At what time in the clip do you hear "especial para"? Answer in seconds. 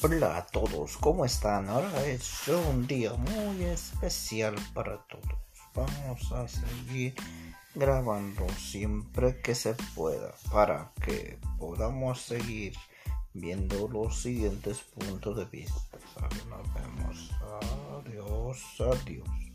3.64-4.98